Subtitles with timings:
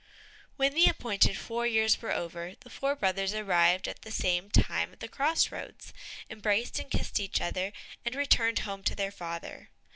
[0.55, 4.93] When the appointed four years were over, the four brothers arrived at the same time
[4.93, 5.93] at the cross roads,
[6.27, 7.71] embraced and kissed each other,
[8.03, 9.69] and returned home to their father.